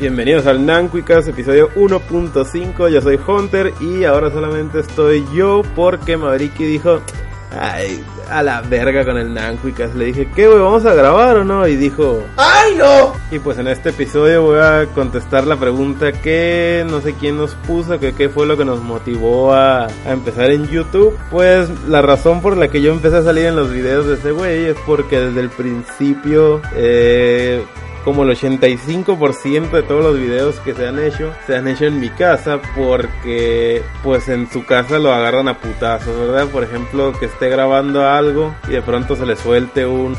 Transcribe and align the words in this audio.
Bienvenidos 0.00 0.46
al 0.46 0.64
Nanquicas, 0.64 1.28
episodio 1.28 1.68
1.5. 1.74 2.88
Yo 2.88 3.02
soy 3.02 3.20
Hunter 3.26 3.74
y 3.82 4.04
ahora 4.04 4.30
solamente 4.30 4.80
estoy 4.80 5.26
yo 5.34 5.60
porque 5.76 6.16
Mavericki 6.16 6.64
dijo: 6.64 7.02
Ay, 7.50 8.02
a 8.30 8.42
la 8.42 8.62
verga 8.62 9.04
con 9.04 9.18
el 9.18 9.34
Nanquicas. 9.34 9.94
Le 9.94 10.06
dije, 10.06 10.26
¿qué, 10.34 10.46
güey? 10.46 10.58
¿Vamos 10.58 10.86
a 10.86 10.94
grabar 10.94 11.36
o 11.36 11.44
no? 11.44 11.68
Y 11.68 11.76
dijo, 11.76 12.22
¡ay, 12.38 12.76
no! 12.78 13.12
Y 13.30 13.40
pues 13.40 13.58
en 13.58 13.68
este 13.68 13.90
episodio 13.90 14.40
voy 14.40 14.60
a 14.60 14.86
contestar 14.94 15.46
la 15.46 15.56
pregunta 15.56 16.12
que 16.12 16.82
no 16.88 17.02
sé 17.02 17.12
quién 17.12 17.36
nos 17.36 17.54
puso, 17.54 18.00
que 18.00 18.14
qué 18.14 18.30
fue 18.30 18.46
lo 18.46 18.56
que 18.56 18.64
nos 18.64 18.82
motivó 18.82 19.52
a, 19.52 19.84
a 19.84 20.12
empezar 20.12 20.50
en 20.50 20.66
YouTube. 20.66 21.14
Pues 21.30 21.68
la 21.86 22.00
razón 22.00 22.40
por 22.40 22.56
la 22.56 22.68
que 22.68 22.80
yo 22.80 22.90
empecé 22.90 23.18
a 23.18 23.22
salir 23.22 23.44
en 23.44 23.56
los 23.56 23.70
videos 23.70 24.06
de 24.06 24.14
ese 24.14 24.32
güey 24.32 24.64
es 24.64 24.76
porque 24.86 25.20
desde 25.20 25.40
el 25.40 25.50
principio, 25.50 26.62
eh 26.74 27.62
como 28.04 28.22
el 28.24 28.30
85% 28.30 29.70
de 29.70 29.82
todos 29.82 30.02
los 30.02 30.18
videos 30.18 30.56
que 30.60 30.74
se 30.74 30.88
han 30.88 30.98
hecho 30.98 31.32
se 31.46 31.56
han 31.56 31.68
hecho 31.68 31.84
en 31.84 32.00
mi 32.00 32.08
casa 32.08 32.60
porque 32.74 33.82
pues 34.02 34.28
en 34.28 34.50
su 34.50 34.64
casa 34.64 34.98
lo 34.98 35.12
agarran 35.12 35.48
a 35.48 35.58
putazos, 35.58 36.18
¿verdad? 36.18 36.48
Por 36.48 36.64
ejemplo, 36.64 37.12
que 37.18 37.26
esté 37.26 37.48
grabando 37.48 38.06
algo 38.08 38.54
y 38.68 38.72
de 38.72 38.82
pronto 38.82 39.16
se 39.16 39.26
le 39.26 39.36
suelte 39.36 39.86
un 39.86 40.16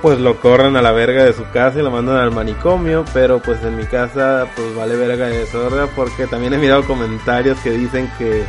pues 0.00 0.20
lo 0.20 0.40
corren 0.40 0.76
a 0.76 0.82
la 0.82 0.92
verga 0.92 1.24
de 1.24 1.32
su 1.32 1.44
casa 1.50 1.80
y 1.80 1.82
lo 1.82 1.90
mandan 1.90 2.16
al 2.16 2.30
manicomio, 2.30 3.04
pero 3.12 3.40
pues 3.40 3.62
en 3.64 3.76
mi 3.76 3.84
casa 3.84 4.46
pues 4.54 4.74
vale 4.74 4.96
verga 4.96 5.28
eso, 5.30 5.64
¿verdad? 5.64 5.88
Porque 5.94 6.26
también 6.26 6.54
he 6.54 6.58
mirado 6.58 6.84
comentarios 6.84 7.58
que 7.58 7.70
dicen 7.70 8.10
que 8.16 8.44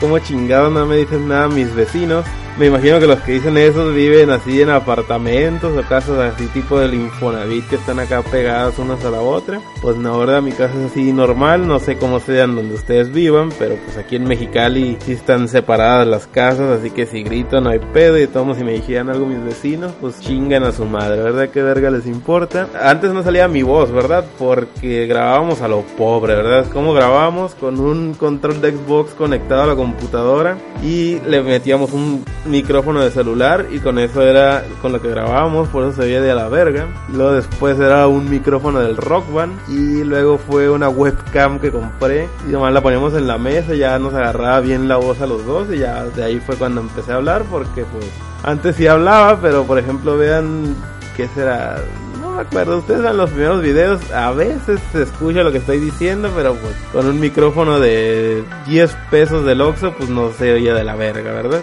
como 0.00 0.18
chingado 0.18 0.70
no 0.70 0.84
me 0.86 0.96
dicen 0.96 1.28
nada 1.28 1.48
mis 1.48 1.74
vecinos 1.74 2.26
me 2.58 2.66
imagino 2.66 3.00
que 3.00 3.06
los 3.06 3.20
que 3.20 3.32
dicen 3.32 3.56
eso 3.56 3.92
viven 3.92 4.30
así 4.30 4.60
en 4.60 4.70
apartamentos 4.70 5.76
o 5.76 5.88
casas 5.88 6.34
así 6.34 6.46
tipo 6.48 6.78
del 6.78 6.94
Infonavit 6.94 7.66
que 7.68 7.76
están 7.76 7.98
acá 7.98 8.22
pegadas 8.22 8.78
unas 8.78 9.02
a 9.04 9.10
la 9.10 9.20
otra. 9.20 9.60
Pues 9.80 9.96
no, 9.96 10.18
verdad, 10.18 10.42
mi 10.42 10.52
casa 10.52 10.74
es 10.78 10.90
así 10.90 11.12
normal, 11.12 11.66
no 11.66 11.78
sé 11.78 11.96
cómo 11.96 12.20
sean 12.20 12.54
donde 12.54 12.74
ustedes 12.74 13.10
vivan, 13.12 13.50
pero 13.58 13.76
pues 13.84 13.96
aquí 13.96 14.16
en 14.16 14.24
Mexicali 14.24 14.98
sí 15.00 15.12
están 15.12 15.48
separadas 15.48 16.06
las 16.06 16.26
casas, 16.26 16.78
así 16.78 16.90
que 16.90 17.06
si 17.06 17.22
grito 17.22 17.60
no 17.60 17.70
hay 17.70 17.78
pedo 17.78 18.18
y 18.18 18.26
todos 18.26 18.56
si 18.56 18.64
me 18.64 18.72
dijeran 18.72 19.08
algo 19.08 19.24
mis 19.24 19.42
vecinos, 19.42 19.92
pues 20.00 20.20
chingan 20.20 20.64
a 20.64 20.72
su 20.72 20.84
madre, 20.84 21.22
¿verdad? 21.22 21.48
¿Qué 21.48 21.62
verga 21.62 21.90
les 21.90 22.06
importa? 22.06 22.68
Antes 22.80 23.12
no 23.12 23.22
salía 23.22 23.48
mi 23.48 23.62
voz, 23.62 23.90
¿verdad? 23.90 24.24
Porque 24.38 25.06
grabábamos 25.06 25.62
a 25.62 25.68
lo 25.68 25.82
pobre, 25.82 26.34
¿verdad? 26.34 26.66
¿Cómo 26.72 26.92
grabábamos? 26.92 27.54
Con 27.54 27.80
un 27.80 28.14
control 28.14 28.60
de 28.60 28.72
Xbox 28.72 29.14
conectado 29.14 29.62
a 29.62 29.66
la 29.66 29.76
computadora 29.76 30.58
y 30.82 31.20
le 31.20 31.42
metíamos 31.42 31.92
un 31.92 32.24
micrófono 32.44 33.00
de 33.00 33.10
celular 33.10 33.66
y 33.70 33.78
con 33.78 33.98
eso 33.98 34.22
era 34.22 34.64
con 34.80 34.92
lo 34.92 35.00
que 35.00 35.08
grabábamos, 35.08 35.68
por 35.68 35.84
eso 35.84 35.92
se 35.92 36.02
veía 36.02 36.20
de 36.20 36.34
la 36.34 36.48
verga. 36.48 36.86
Luego 37.12 37.32
después 37.32 37.78
era 37.78 38.06
un 38.08 38.28
micrófono 38.28 38.80
del 38.80 38.96
Rock 38.96 39.32
Band 39.32 39.52
y 39.68 40.02
luego 40.04 40.38
fue 40.38 40.68
una 40.68 40.88
webcam 40.88 41.58
que 41.58 41.70
compré 41.70 42.28
y 42.48 42.52
nomás 42.52 42.72
la 42.72 42.80
poníamos 42.80 43.14
en 43.14 43.26
la 43.26 43.38
mesa, 43.38 43.74
ya 43.74 43.98
nos 43.98 44.14
agarraba 44.14 44.60
bien 44.60 44.88
la 44.88 44.96
voz 44.96 45.20
a 45.20 45.26
los 45.26 45.44
dos 45.46 45.68
y 45.72 45.78
ya 45.78 46.04
de 46.04 46.24
ahí 46.24 46.40
fue 46.40 46.56
cuando 46.56 46.80
empecé 46.80 47.12
a 47.12 47.16
hablar 47.16 47.44
porque 47.50 47.84
pues 47.84 48.06
antes 48.42 48.76
sí 48.76 48.86
hablaba, 48.86 49.38
pero 49.40 49.64
por 49.64 49.78
ejemplo 49.78 50.16
vean 50.16 50.74
qué 51.16 51.28
será 51.28 51.76
no 52.20 52.30
me 52.36 52.42
acuerdo, 52.42 52.78
ustedes 52.78 53.02
ven 53.02 53.16
los 53.16 53.30
primeros 53.30 53.60
videos, 53.62 54.10
a 54.12 54.30
veces 54.30 54.80
se 54.92 55.02
escucha 55.02 55.42
lo 55.42 55.52
que 55.52 55.58
estoy 55.58 55.78
diciendo, 55.78 56.30
pero 56.34 56.54
pues 56.54 56.74
con 56.92 57.06
un 57.06 57.18
micrófono 57.18 57.80
de 57.80 58.44
10 58.66 58.96
pesos 59.10 59.44
del 59.44 59.60
Oxxo 59.60 59.92
pues 59.92 60.08
no 60.08 60.30
se 60.32 60.52
oía 60.52 60.72
de 60.72 60.84
la 60.84 60.94
verga, 60.94 61.32
¿verdad? 61.32 61.62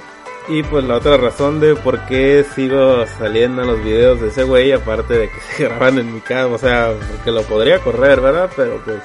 Y 0.50 0.64
pues 0.64 0.84
la 0.84 0.96
otra 0.96 1.18
razón 1.18 1.60
de 1.60 1.76
por 1.76 2.06
qué 2.08 2.44
sigo 2.56 3.06
saliendo 3.20 3.62
en 3.62 3.68
los 3.68 3.84
videos 3.84 4.20
de 4.20 4.30
ese 4.30 4.44
güey, 4.44 4.72
aparte 4.72 5.14
de 5.14 5.30
que 5.30 5.40
se 5.56 5.64
graban 5.66 6.00
en 6.00 6.14
mi 6.14 6.22
casa, 6.22 6.48
o 6.48 6.58
sea, 6.58 6.92
porque 7.12 7.32
lo 7.32 7.44
podría 7.44 7.80
correr, 7.80 8.20
¿verdad? 8.20 8.50
Pero 8.56 8.82
pues 8.84 9.00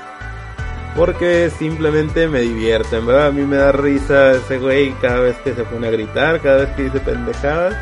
porque 0.97 1.51
simplemente 1.59 2.29
me 2.29 2.41
divierten, 2.41 3.05
¿verdad? 3.05 3.27
A 3.27 3.33
mí 3.33 3.43
me 3.43 3.57
da 3.57 3.73
risa 3.73 4.33
ese 4.33 4.59
güey 4.59 4.93
cada 5.03 5.21
vez 5.21 5.37
que 5.39 5.55
se 5.55 5.65
pone 5.65 5.89
a 5.89 5.91
gritar, 5.91 6.41
cada 6.41 6.65
vez 6.65 6.71
que 6.77 6.85
dice 6.85 7.01
pendejadas. 7.01 7.77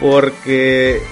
Porque, 0.00 1.02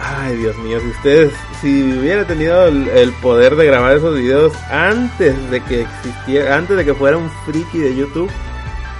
ay 0.00 0.36
Dios 0.36 0.56
mío, 0.58 0.80
si 0.80 0.88
ustedes, 0.88 1.32
si 1.60 1.98
hubiera 1.98 2.26
tenido 2.26 2.66
el, 2.66 2.88
el, 2.88 3.12
poder 3.14 3.56
de 3.56 3.66
grabar 3.66 3.96
esos 3.96 4.16
videos 4.16 4.54
antes 4.70 5.50
de 5.50 5.60
que 5.62 5.82
existiera, 5.82 6.56
antes 6.56 6.76
de 6.76 6.84
que 6.84 6.94
fuera 6.94 7.18
un 7.18 7.30
friki 7.46 7.78
de 7.78 7.94
YouTube, 7.94 8.30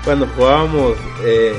cuando 0.04 0.26
jugábamos 0.28 0.96
eh, 1.24 1.54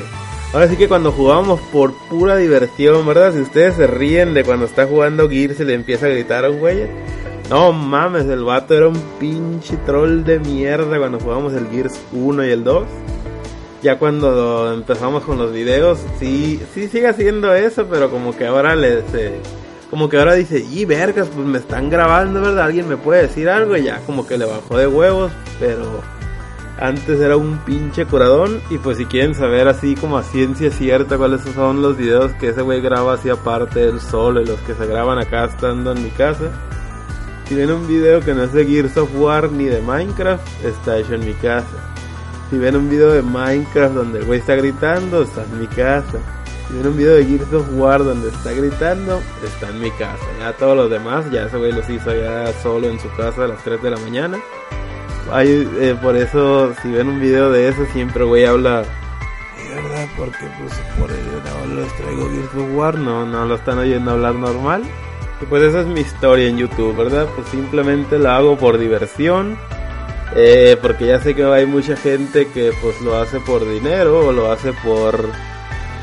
Ahora 0.53 0.67
sí 0.69 0.77
que 0.77 0.87
cuando 0.87 1.11
jugábamos 1.11 1.59
por 1.71 1.93
pura 2.09 2.37
diversión, 2.37 3.05
¿verdad? 3.05 3.33
Si 3.33 3.41
ustedes 3.41 3.75
se 3.75 3.87
ríen 3.87 4.33
de 4.33 4.43
cuando 4.43 4.65
está 4.65 4.85
jugando 4.87 5.29
Gears 5.29 5.59
y 5.59 5.65
le 5.65 5.73
empieza 5.73 6.05
a 6.05 6.09
gritar 6.09 6.45
a 6.45 6.49
un 6.49 6.59
güey. 6.59 6.87
No 7.49 7.71
mames, 7.73 8.25
el 8.25 8.43
vato 8.43 8.73
era 8.73 8.87
un 8.87 8.99
pinche 9.19 9.77
troll 9.85 10.23
de 10.23 10.39
mierda 10.39 10.97
cuando 10.97 11.19
jugábamos 11.19 11.53
el 11.53 11.67
Gears 11.67 11.99
1 12.13 12.45
y 12.45 12.49
el 12.51 12.63
2. 12.63 12.87
Ya 13.83 13.99
cuando 13.99 14.73
empezamos 14.73 15.23
con 15.23 15.37
los 15.37 15.51
videos, 15.51 15.99
sí, 16.19 16.59
sí 16.73 16.87
sigue 16.87 17.07
haciendo 17.07 17.53
eso, 17.53 17.85
pero 17.87 18.09
como 18.09 18.35
que 18.35 18.47
ahora 18.47 18.75
le... 18.75 19.03
como 19.91 20.09
que 20.09 20.17
ahora 20.17 20.33
dice, 20.33 20.65
y 20.67 20.85
vergas, 20.85 21.27
pues 21.35 21.45
me 21.45 21.59
están 21.59 21.91
grabando, 21.91 22.41
¿verdad? 22.41 22.65
Alguien 22.65 22.89
me 22.89 22.97
puede 22.97 23.23
decir 23.23 23.47
algo 23.47 23.77
y 23.77 23.83
ya 23.83 23.99
como 24.07 24.25
que 24.25 24.39
le 24.39 24.45
bajó 24.45 24.77
de 24.77 24.87
huevos, 24.87 25.31
pero 25.59 26.01
antes 26.79 27.19
era 27.19 27.37
un 27.37 27.57
pinche 27.59 28.05
curadón. 28.05 28.61
Y 28.69 28.77
pues 28.77 28.97
si 28.97 29.05
quieren 29.05 29.35
saber 29.35 29.67
así 29.67 29.95
como 29.95 30.17
a 30.17 30.23
ciencia 30.23 30.71
cierta 30.71 31.17
cuáles 31.17 31.41
son 31.41 31.81
los 31.81 31.97
videos 31.97 32.31
que 32.33 32.49
ese 32.49 32.61
güey 32.61 32.81
graba 32.81 33.13
así 33.13 33.29
aparte 33.29 33.79
del 33.79 33.99
solo 33.99 34.41
y 34.41 34.45
los 34.45 34.59
que 34.61 34.73
se 34.73 34.85
graban 34.85 35.17
acá 35.19 35.45
estando 35.45 35.91
en 35.91 36.03
mi 36.03 36.09
casa. 36.09 36.51
Si 37.47 37.53
ven 37.53 37.71
un 37.71 37.87
video 37.87 38.21
que 38.21 38.33
no 38.33 38.43
es 38.43 38.53
de 38.53 38.65
Gears 38.65 38.97
of 38.97 39.09
War 39.15 39.51
ni 39.51 39.65
de 39.65 39.81
Minecraft, 39.81 40.65
está 40.65 40.97
hecho 40.97 41.13
en 41.13 41.25
mi 41.25 41.33
casa. 41.33 41.93
Si 42.49 42.57
ven 42.57 42.75
un 42.75 42.89
video 42.89 43.11
de 43.11 43.21
Minecraft 43.21 43.93
donde 43.93 44.19
el 44.19 44.25
güey 44.25 44.39
está 44.39 44.55
gritando, 44.55 45.21
está 45.21 45.43
en 45.43 45.59
mi 45.59 45.67
casa. 45.67 46.17
Si 46.67 46.73
ven 46.75 46.87
un 46.87 46.97
video 46.97 47.13
de 47.13 47.25
Gears 47.25 47.53
of 47.53 47.67
War 47.73 48.03
donde 48.03 48.29
está 48.29 48.51
gritando, 48.51 49.21
está 49.43 49.69
en 49.69 49.79
mi 49.79 49.91
casa. 49.91 50.25
Ya 50.39 50.53
todos 50.53 50.75
los 50.75 50.89
demás, 50.89 51.29
ya 51.31 51.45
ese 51.45 51.57
güey 51.57 51.71
los 51.71 51.87
hizo 51.87 52.11
ya 52.15 52.51
solo 52.63 52.87
en 52.87 52.99
su 52.99 53.09
casa 53.15 53.43
a 53.43 53.47
las 53.47 53.63
3 53.63 53.81
de 53.83 53.91
la 53.91 53.97
mañana. 53.97 54.39
Hay, 55.31 55.67
eh, 55.79 55.95
por 56.01 56.15
eso, 56.15 56.73
si 56.81 56.91
ven 56.91 57.09
un 57.09 57.19
video 57.19 57.51
de 57.51 57.69
eso, 57.69 57.85
siempre 57.93 58.23
güey 58.23 58.45
habla. 58.45 58.81
De 58.81 59.75
verdad, 59.75 60.07
porque 60.17 60.45
pues 60.59 60.73
por 60.99 61.09
el 61.09 61.25
no 61.25 61.81
les 61.81 61.93
traigo 61.95 62.25
of 62.25 62.75
War, 62.75 62.97
no, 62.97 63.25
no 63.25 63.45
lo 63.45 63.55
están 63.55 63.79
oyendo 63.79 64.11
hablar 64.11 64.35
normal. 64.35 64.83
Y 65.41 65.45
pues 65.45 65.63
esa 65.63 65.81
es 65.81 65.87
mi 65.87 66.01
historia 66.01 66.47
en 66.47 66.57
YouTube, 66.57 66.95
¿verdad? 66.95 67.27
Pues 67.35 67.47
simplemente 67.49 68.19
la 68.19 68.37
hago 68.37 68.57
por 68.57 68.77
diversión. 68.77 69.57
Eh, 70.35 70.77
porque 70.81 71.07
ya 71.07 71.19
sé 71.19 71.33
que 71.33 71.43
hay 71.45 71.65
mucha 71.65 71.95
gente 71.95 72.47
que 72.47 72.71
pues 72.81 72.99
lo 73.01 73.17
hace 73.17 73.39
por 73.39 73.67
dinero 73.67 74.27
o 74.27 74.31
lo 74.31 74.51
hace 74.51 74.73
por... 74.73 75.29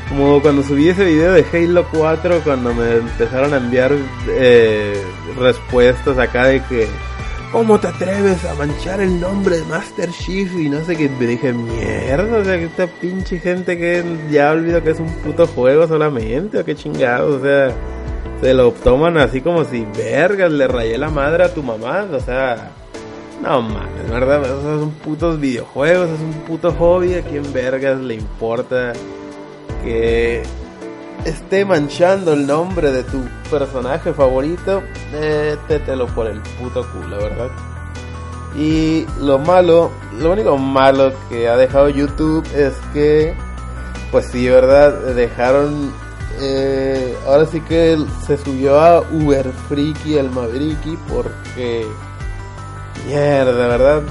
Como 0.09 0.41
cuando 0.41 0.63
subí 0.63 0.89
ese 0.89 1.05
video 1.05 1.33
de 1.33 1.45
Halo 1.53 1.87
4, 1.91 2.41
cuando 2.43 2.73
me 2.73 2.97
empezaron 2.97 3.53
a 3.53 3.57
enviar 3.57 3.91
eh, 4.27 5.01
respuestas 5.37 6.19
acá 6.19 6.45
de 6.45 6.61
que 6.63 6.87
¿Cómo 7.53 7.79
te 7.79 7.87
atreves 7.87 8.43
a 8.45 8.55
manchar 8.55 8.99
el 8.99 9.21
nombre 9.21 9.59
de 9.59 9.65
Master 9.65 10.09
Chief? 10.09 10.51
Y 10.59 10.69
no 10.69 10.83
sé 10.83 10.97
qué. 10.97 11.07
Me 11.07 11.27
dije, 11.27 11.53
mierda, 11.53 12.39
o 12.39 12.43
sea, 12.43 12.57
que 12.57 12.65
esta 12.65 12.87
pinche 12.87 13.37
gente 13.37 13.77
que 13.77 14.03
ya 14.31 14.51
olvidó 14.51 14.81
que 14.83 14.89
es 14.89 14.99
un 14.99 15.13
puto 15.21 15.45
juego 15.45 15.87
solamente, 15.87 16.57
o 16.57 16.65
qué 16.65 16.73
chingados, 16.73 17.41
o 17.41 17.45
sea, 17.45 17.71
se 18.41 18.55
lo 18.55 18.71
toman 18.71 19.19
así 19.19 19.39
como 19.39 19.65
si, 19.65 19.85
vergas, 19.95 20.51
le 20.51 20.67
rayé 20.67 20.97
la 20.97 21.11
madre 21.11 21.43
a 21.43 21.53
tu 21.53 21.61
mamá, 21.61 22.07
o 22.11 22.19
sea, 22.19 22.71
no 23.43 23.61
mames, 23.61 24.09
¿verdad? 24.09 24.43
Esos 24.43 24.63
son 24.63 24.89
putos 24.89 25.39
videojuegos, 25.39 26.09
es 26.09 26.19
un 26.21 26.33
puto 26.47 26.71
hobby, 26.71 27.13
a 27.13 27.21
quién 27.21 27.53
vergas 27.53 28.01
le 28.01 28.15
importa 28.15 28.93
que 29.83 30.41
esté 31.25 31.65
manchando 31.65 32.33
el 32.33 32.45
nombre 32.45 32.91
de 32.91 33.03
tu 33.03 33.23
personaje 33.49 34.13
favorito, 34.13 34.83
métetelo 35.11 36.07
por 36.07 36.27
el 36.27 36.41
puto 36.59 36.85
culo, 36.91 37.17
¿verdad? 37.17 37.49
Y 38.55 39.05
lo 39.19 39.39
malo, 39.39 39.91
lo 40.19 40.31
único 40.31 40.57
malo 40.57 41.11
que 41.29 41.47
ha 41.47 41.57
dejado 41.57 41.89
YouTube 41.89 42.45
es 42.55 42.73
que, 42.93 43.35
pues 44.11 44.27
sí, 44.27 44.47
¿verdad? 44.47 44.93
Dejaron 45.15 45.91
eh, 46.39 47.15
ahora 47.27 47.45
sí 47.45 47.61
que 47.61 47.97
se 48.25 48.37
subió 48.37 48.79
a 48.79 49.01
Uber 49.01 49.51
Freaky 49.69 50.17
el 50.17 50.29
Mavericki 50.29 50.97
porque 51.07 51.85
mierda, 53.05 53.67
¿verdad? 53.67 54.01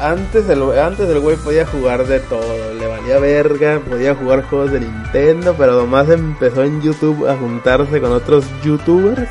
Antes 0.00 0.48
el, 0.48 0.62
antes 0.78 1.08
el 1.08 1.20
güey 1.20 1.36
podía 1.36 1.66
jugar 1.66 2.06
de 2.06 2.20
todo, 2.20 2.74
le 2.74 2.86
valía 2.86 3.18
verga, 3.18 3.80
podía 3.80 4.14
jugar 4.14 4.44
juegos 4.44 4.72
de 4.72 4.80
Nintendo, 4.80 5.54
pero 5.58 5.74
nomás 5.74 6.08
empezó 6.08 6.64
en 6.64 6.80
YouTube 6.80 7.28
a 7.28 7.36
juntarse 7.36 8.00
con 8.00 8.12
otros 8.12 8.46
youtubers. 8.62 9.28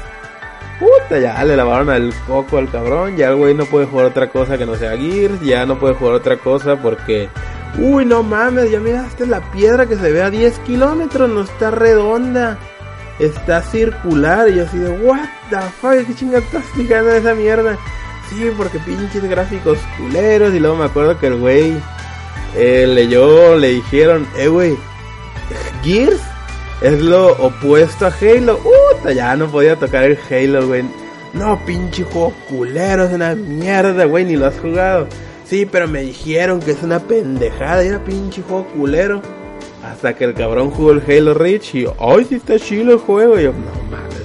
Puta, 0.80 1.20
ya 1.20 1.44
le 1.44 1.58
lavaron 1.58 1.90
el 1.90 2.14
coco 2.28 2.58
al 2.58 2.70
cabrón, 2.70 3.18
ya 3.18 3.30
el 3.30 3.36
güey 3.36 3.54
no 3.54 3.66
puede 3.66 3.88
jugar 3.88 4.06
otra 4.06 4.30
cosa 4.30 4.58
que 4.58 4.66
no 4.66 4.76
sea 4.76 4.96
Gears, 4.96 5.42
ya 5.42 5.66
no 5.66 5.80
puede 5.80 5.96
jugar 5.96 6.14
otra 6.14 6.38
cosa 6.38 6.76
porque 6.78 7.30
Uy, 7.78 8.06
no 8.06 8.24
mames, 8.24 8.72
ya 8.72 8.80
miraste 8.80 9.26
la 9.26 9.42
piedra 9.52 9.86
que 9.86 9.96
se 9.96 10.12
ve 10.12 10.22
a 10.22 10.30
10 10.30 10.60
kilómetros, 10.60 11.30
no 11.30 11.42
está 11.42 11.72
redonda, 11.72 12.58
está 13.20 13.62
circular. 13.62 14.50
Y 14.50 14.56
yo 14.56 14.64
así 14.64 14.78
de, 14.78 14.90
what 14.90 15.28
the 15.50 15.60
fuck, 15.80 16.06
qué 16.06 16.16
chingada 16.16 16.40
estás 16.40 16.64
en 16.78 17.08
esa 17.10 17.36
mierda. 17.36 17.78
Sí, 18.30 18.52
porque 18.56 18.80
pinches 18.80 19.24
gráficos 19.24 19.80
culeros. 19.98 20.54
Y 20.54 20.60
luego 20.60 20.76
me 20.76 20.86
acuerdo 20.86 21.18
que 21.18 21.28
el 21.28 21.38
güey 21.38 21.74
eh, 22.56 22.86
leyó, 22.88 23.56
le 23.58 23.70
dijeron, 23.70 24.28
eh, 24.38 24.48
güey, 24.48 24.78
Gears 25.84 26.22
es 26.82 27.02
lo 27.02 27.32
opuesto 27.34 28.06
a 28.06 28.14
Halo. 28.22 28.60
Puta, 28.60 29.12
ya 29.12 29.36
no 29.36 29.48
podía 29.48 29.76
tocar 29.76 30.04
el 30.04 30.18
Halo, 30.30 30.68
güey. 30.68 30.84
No, 31.34 31.64
pinche 31.66 32.04
juego 32.04 32.34
culero, 32.48 33.06
es 33.06 33.14
una 33.14 33.36
mierda, 33.36 34.06
güey, 34.06 34.26
ni 34.26 34.36
lo 34.36 34.48
has 34.48 34.60
jugado. 34.60 35.08
Sí, 35.46 35.66
pero 35.66 35.88
me 35.88 36.02
dijeron 36.02 36.60
que 36.60 36.72
es 36.72 36.84
una 36.84 37.00
pendejada, 37.00 37.84
era 37.84 38.04
pinche 38.04 38.42
juego 38.42 38.66
culero. 38.68 39.22
Hasta 39.84 40.14
que 40.16 40.26
el 40.26 40.34
cabrón 40.34 40.72
jugó 40.72 40.92
el 40.92 41.02
Halo 41.08 41.34
Reach 41.34 41.74
y, 41.76 41.86
ay, 42.00 42.26
sí 42.28 42.36
está 42.36 42.60
chido 42.60 42.94
el 42.94 43.00
juego. 43.00 43.40
Y 43.40 43.44
yo, 43.44 43.54
no 43.54 43.90
mames. 43.90 44.24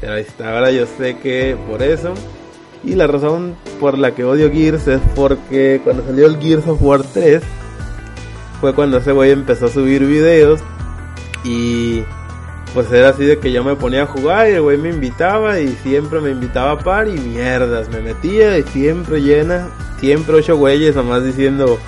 Pero 0.00 0.14
ahí 0.14 0.22
está, 0.22 0.54
ahora 0.54 0.70
yo 0.70 0.86
sé 0.86 1.16
que 1.16 1.56
por 1.68 1.82
eso. 1.82 2.14
Y 2.84 2.94
la 2.94 3.06
razón 3.06 3.54
por 3.80 3.98
la 3.98 4.14
que 4.14 4.24
odio 4.24 4.50
Gears 4.50 4.88
es 4.88 5.00
porque 5.14 5.80
cuando 5.82 6.04
salió 6.04 6.26
el 6.26 6.38
Gears 6.38 6.66
of 6.68 6.82
War 6.82 7.02
3, 7.02 7.42
fue 8.60 8.74
cuando 8.74 8.98
ese 8.98 9.12
güey 9.12 9.30
empezó 9.30 9.66
a 9.66 9.70
subir 9.70 10.04
videos. 10.04 10.60
Y 11.44 12.02
pues 12.74 12.90
era 12.90 13.10
así 13.10 13.24
de 13.24 13.38
que 13.38 13.52
yo 13.52 13.62
me 13.62 13.76
ponía 13.76 14.02
a 14.02 14.06
jugar 14.06 14.50
y 14.50 14.54
el 14.54 14.62
güey 14.62 14.76
me 14.76 14.90
invitaba 14.90 15.60
y 15.60 15.68
siempre 15.82 16.20
me 16.20 16.30
invitaba 16.30 16.72
a 16.72 16.78
par 16.78 17.08
y 17.08 17.12
mierdas, 17.12 17.88
me 17.88 18.00
metía 18.00 18.58
y 18.58 18.64
siempre 18.64 19.22
llena 19.22 19.68
siempre 20.04 20.36
ocho 20.36 20.56
güeyes 20.56 20.96
nomás 20.96 21.24
diciendo, 21.24 21.78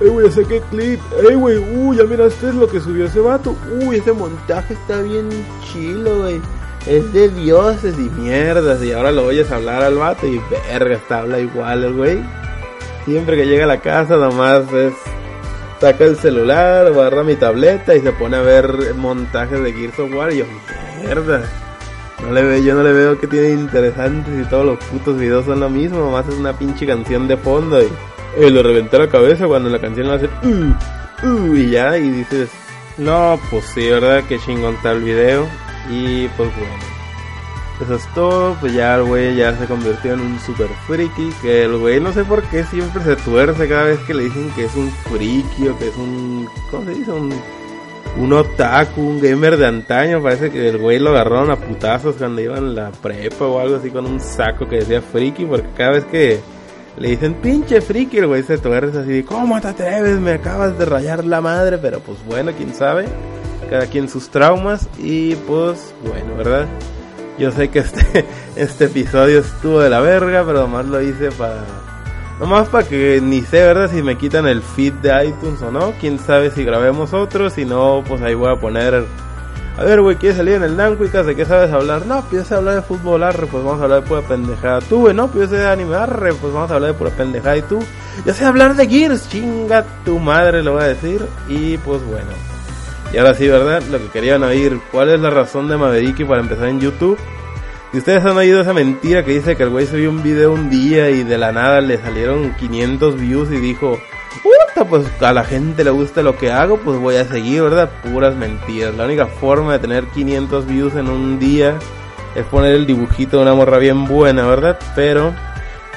ey 0.00 0.08
güey, 0.08 0.30
qué 0.48 0.62
clip, 0.70 1.00
ey 1.28 1.34
güey, 1.34 1.58
uy, 1.58 1.96
ya 1.96 2.04
miraste 2.04 2.52
lo 2.52 2.68
que 2.68 2.80
subió 2.80 3.06
ese 3.06 3.20
vato, 3.20 3.54
uy, 3.84 3.96
ese 3.96 4.12
montaje 4.12 4.74
está 4.74 5.02
bien 5.02 5.28
chilo, 5.70 6.22
güey. 6.22 6.40
Es 6.88 7.12
de 7.12 7.28
dioses 7.28 7.96
y 7.98 8.08
mierdas. 8.18 8.82
Y 8.82 8.92
ahora 8.92 9.12
lo 9.12 9.26
oyes 9.26 9.52
hablar 9.52 9.82
al 9.82 9.96
vato 9.96 10.26
y 10.26 10.40
verga, 10.70 10.94
está 10.96 11.20
habla 11.20 11.38
igual 11.38 11.84
el 11.84 11.92
güey. 11.92 12.18
Siempre 13.04 13.36
que 13.36 13.46
llega 13.46 13.64
a 13.64 13.68
la 13.68 13.80
casa, 13.80 14.16
nomás 14.16 14.72
es. 14.72 14.94
Saca 15.80 16.04
el 16.04 16.16
celular, 16.16 16.86
agarra 16.86 17.22
mi 17.22 17.36
tableta 17.36 17.94
y 17.94 18.00
se 18.00 18.10
pone 18.10 18.36
a 18.36 18.40
ver 18.40 18.94
montajes 18.96 19.62
de 19.62 19.72
Gears 19.72 19.98
of 20.00 20.12
War. 20.12 20.32
Y 20.32 20.38
yo, 20.38 20.44
mierda. 21.00 21.42
No 22.22 22.32
le 22.32 22.42
veo, 22.42 22.58
yo 22.58 22.74
no 22.74 22.82
le 22.82 22.92
veo 22.92 23.20
que 23.20 23.28
tiene 23.28 23.50
interesantes 23.50 24.34
y 24.40 24.48
todos 24.48 24.64
los 24.64 24.78
putos 24.86 25.18
videos 25.18 25.44
son 25.44 25.60
lo 25.60 25.70
mismo, 25.70 25.98
nomás 25.98 26.26
es 26.26 26.34
una 26.34 26.52
pinche 26.52 26.84
canción 26.84 27.28
de 27.28 27.36
fondo 27.36 27.80
y, 27.80 27.88
y 28.44 28.50
lo 28.50 28.60
reventé 28.60 28.98
la 28.98 29.08
cabeza 29.08 29.46
cuando 29.46 29.70
la 29.70 29.78
canción 29.78 30.08
lo 30.08 30.14
hace 30.14 30.28
uh, 30.42 31.26
uh, 31.28 31.54
y 31.54 31.70
ya 31.70 31.96
y 31.96 32.10
dices, 32.10 32.50
no, 32.96 33.38
pues 33.50 33.66
sí, 33.66 33.88
verdad, 33.88 34.24
que 34.24 34.40
chingón 34.40 34.76
el 34.82 35.02
video 35.04 35.46
y 35.90 36.28
pues 36.28 36.50
bueno. 36.56 36.98
Eso 37.80 37.94
es 37.94 38.12
todo, 38.12 38.56
pues 38.60 38.72
ya 38.72 38.96
el 38.96 39.04
güey 39.04 39.36
ya 39.36 39.56
se 39.56 39.66
convirtió 39.66 40.14
en 40.14 40.20
un 40.20 40.40
super 40.40 40.68
friki, 40.88 41.30
que 41.40 41.62
el 41.62 41.76
güey 41.78 42.00
no 42.00 42.12
sé 42.12 42.24
por 42.24 42.42
qué 42.42 42.64
siempre 42.64 43.04
se 43.04 43.14
tuerce 43.14 43.68
cada 43.68 43.84
vez 43.84 44.00
que 44.00 44.14
le 44.14 44.24
dicen 44.24 44.50
que 44.56 44.64
es 44.64 44.74
un 44.74 44.90
friki 44.90 45.68
o 45.68 45.78
que 45.78 45.86
es 45.88 45.96
un, 45.96 46.48
¿cómo 46.72 46.84
se 46.86 46.94
dice? 46.94 47.12
Un 47.12 47.32
un 48.16 48.32
otaku, 48.32 49.00
un 49.00 49.20
gamer 49.20 49.56
de 49.56 49.66
antaño. 49.66 50.22
Parece 50.22 50.50
que 50.50 50.68
el 50.68 50.78
güey 50.78 50.98
lo 50.98 51.10
agarraron 51.10 51.50
a 51.50 51.56
putazos 51.56 52.16
cuando 52.16 52.40
iba 52.40 52.58
en 52.58 52.74
la 52.74 52.90
prepa 52.90 53.46
o 53.46 53.60
algo 53.60 53.76
así 53.76 53.90
con 53.90 54.06
un 54.06 54.20
saco 54.20 54.68
que 54.68 54.76
decía 54.76 55.00
friki. 55.00 55.44
Porque 55.44 55.68
cada 55.76 55.92
vez 55.92 56.04
que 56.06 56.40
le 56.96 57.10
dicen 57.10 57.34
pinche 57.34 57.80
friki, 57.80 58.18
el 58.18 58.26
güey 58.26 58.42
se 58.42 58.58
tuerce 58.58 58.98
así: 58.98 59.22
¿Cómo 59.22 59.60
te 59.60 59.68
atreves? 59.68 60.18
Me 60.18 60.32
acabas 60.32 60.78
de 60.78 60.84
rayar 60.84 61.24
la 61.24 61.40
madre. 61.40 61.78
Pero 61.78 62.00
pues 62.00 62.18
bueno, 62.26 62.52
quién 62.56 62.74
sabe. 62.74 63.06
Cada 63.70 63.86
quien 63.86 64.08
sus 64.08 64.28
traumas. 64.30 64.88
Y 64.98 65.34
pues 65.34 65.94
bueno, 66.06 66.36
¿verdad? 66.36 66.66
Yo 67.38 67.50
sé 67.52 67.68
que 67.68 67.80
este, 67.80 68.26
este 68.56 68.86
episodio 68.86 69.40
estuvo 69.40 69.80
de 69.80 69.90
la 69.90 70.00
verga, 70.00 70.44
pero 70.44 70.60
nomás 70.60 70.86
lo 70.86 71.00
hice 71.00 71.30
para 71.32 71.64
Nomás 72.40 72.68
para 72.68 72.86
que 72.86 73.20
ni 73.20 73.42
sé, 73.42 73.64
¿verdad? 73.64 73.90
Si 73.90 74.00
me 74.00 74.16
quitan 74.16 74.46
el 74.46 74.62
feed 74.62 74.92
de 74.94 75.26
iTunes 75.26 75.60
o 75.60 75.72
no. 75.72 75.92
Quién 76.00 76.20
sabe 76.20 76.50
si 76.52 76.64
grabemos 76.64 77.12
otro. 77.12 77.50
Si 77.50 77.64
no, 77.64 78.04
pues 78.06 78.22
ahí 78.22 78.34
voy 78.34 78.52
a 78.52 78.60
poner. 78.60 79.04
A 79.76 79.82
ver, 79.82 80.00
güey, 80.00 80.16
¿quieres 80.16 80.38
salir 80.38 80.54
en 80.54 80.62
el 80.62 80.76
Nancuicas? 80.76 81.26
¿De 81.26 81.34
qué 81.34 81.44
sabes 81.44 81.72
hablar? 81.72 82.06
No, 82.06 82.22
pues 82.22 82.50
hablar 82.50 82.76
de 82.76 82.82
fútbol, 82.82 83.22
arre, 83.22 83.46
pues 83.46 83.62
vamos 83.62 83.80
a 83.80 83.84
hablar 83.84 84.02
de 84.02 84.08
pura 84.08 84.22
pendejada. 84.22 84.80
Tú, 84.80 85.00
güey, 85.00 85.14
no, 85.14 85.28
pues 85.28 85.50
de 85.50 85.66
anime, 85.66 85.94
arre, 85.94 86.32
pues 86.34 86.52
vamos 86.52 86.70
a 86.70 86.74
hablar 86.74 86.92
de 86.92 86.98
pura 86.98 87.10
pendejada. 87.10 87.56
Y 87.56 87.62
tú, 87.62 87.80
yo 88.24 88.34
sé 88.34 88.44
hablar 88.44 88.74
de 88.74 88.88
Gears, 88.88 89.28
chinga 89.28 89.84
tu 90.04 90.18
madre, 90.18 90.62
lo 90.62 90.72
voy 90.72 90.82
a 90.82 90.88
decir. 90.88 91.24
Y 91.48 91.76
pues 91.78 92.04
bueno. 92.04 92.47
Y 93.12 93.16
ahora 93.16 93.34
sí, 93.34 93.48
¿verdad? 93.48 93.82
Lo 93.90 93.98
que 93.98 94.08
querían 94.08 94.42
oír, 94.42 94.78
¿cuál 94.92 95.08
es 95.10 95.20
la 95.20 95.30
razón 95.30 95.68
de 95.68 95.76
Mavericki 95.76 96.24
para 96.24 96.40
empezar 96.40 96.68
en 96.68 96.80
YouTube? 96.80 97.18
Y 97.92 97.98
ustedes 97.98 98.22
han 98.24 98.36
oído 98.36 98.60
esa 98.60 98.74
mentira 98.74 99.24
que 99.24 99.32
dice 99.32 99.56
que 99.56 99.62
el 99.62 99.70
güey 99.70 99.86
subió 99.86 100.10
un 100.10 100.22
video 100.22 100.52
un 100.52 100.68
día 100.68 101.08
y 101.08 101.22
de 101.24 101.38
la 101.38 101.52
nada 101.52 101.80
le 101.80 101.96
salieron 101.96 102.54
500 102.54 103.18
views 103.18 103.50
y 103.50 103.56
dijo, 103.56 103.98
puta, 104.42 104.84
pues 104.88 105.06
a 105.22 105.32
la 105.32 105.44
gente 105.44 105.84
le 105.84 105.90
gusta 105.90 106.22
lo 106.22 106.36
que 106.36 106.52
hago, 106.52 106.76
pues 106.78 106.98
voy 106.98 107.16
a 107.16 107.24
seguir, 107.24 107.62
¿verdad? 107.62 107.90
Puras 108.02 108.36
mentiras. 108.36 108.94
La 108.94 109.06
única 109.06 109.26
forma 109.26 109.72
de 109.72 109.78
tener 109.78 110.04
500 110.04 110.66
views 110.66 110.94
en 110.96 111.08
un 111.08 111.38
día 111.38 111.78
es 112.34 112.44
poner 112.44 112.74
el 112.74 112.86
dibujito 112.86 113.38
de 113.38 113.42
una 113.44 113.54
morra 113.54 113.78
bien 113.78 114.06
buena, 114.06 114.46
¿verdad? 114.46 114.78
Pero 114.94 115.34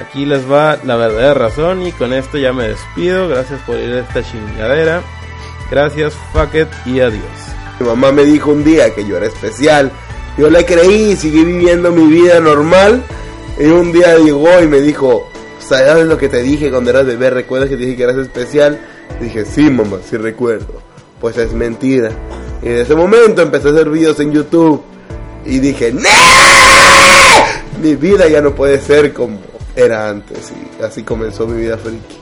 aquí 0.00 0.24
les 0.24 0.50
va 0.50 0.78
la 0.84 0.96
verdadera 0.96 1.34
razón 1.34 1.86
y 1.86 1.92
con 1.92 2.14
esto 2.14 2.38
ya 2.38 2.54
me 2.54 2.68
despido. 2.68 3.28
Gracias 3.28 3.60
por 3.62 3.76
ir 3.76 3.96
a 3.96 4.00
esta 4.00 4.22
chingadera. 4.22 5.02
Gracias, 5.72 6.14
fuck 6.32 6.54
it 6.54 6.68
y 6.86 7.00
adiós. 7.00 7.24
Mi 7.80 7.86
mamá 7.86 8.12
me 8.12 8.24
dijo 8.24 8.52
un 8.52 8.62
día 8.62 8.94
que 8.94 9.04
yo 9.04 9.16
era 9.16 9.26
especial 9.26 9.90
yo 10.38 10.48
le 10.48 10.64
creí 10.64 11.12
y 11.12 11.16
seguí 11.16 11.44
viviendo 11.44 11.90
mi 11.92 12.06
vida 12.06 12.40
normal. 12.40 13.02
Y 13.58 13.66
un 13.66 13.92
día 13.92 14.16
llegó 14.16 14.62
y 14.62 14.66
me 14.66 14.80
dijo, 14.80 15.28
¿sabes 15.60 16.06
lo 16.06 16.16
que 16.16 16.28
te 16.28 16.42
dije 16.42 16.70
cuando 16.70 16.90
eras 16.90 17.04
bebé? 17.04 17.30
¿Recuerdas 17.30 17.68
que 17.68 17.76
te 17.76 17.82
dije 17.82 17.96
que 17.96 18.02
eras 18.04 18.16
especial? 18.16 18.80
dije, 19.20 19.44
sí, 19.44 19.70
mamá, 19.70 19.98
sí 20.08 20.16
recuerdo. 20.16 20.80
Pues 21.20 21.36
es 21.36 21.52
mentira. 21.52 22.10
Y 22.62 22.68
en 22.68 22.78
ese 22.78 22.94
momento 22.94 23.42
empecé 23.42 23.68
a 23.68 23.72
hacer 23.72 23.90
videos 23.90 24.18
en 24.20 24.32
YouTube. 24.32 24.82
Y 25.44 25.58
dije, 25.58 25.92
¡No! 25.92 26.08
Mi 27.82 27.94
vida 27.96 28.26
ya 28.28 28.40
no 28.40 28.54
puede 28.54 28.80
ser 28.80 29.12
como 29.12 29.38
era 29.76 30.08
antes. 30.08 30.52
Y 30.80 30.82
así 30.82 31.02
comenzó 31.02 31.46
mi 31.46 31.60
vida 31.60 31.76
friki. 31.76 32.21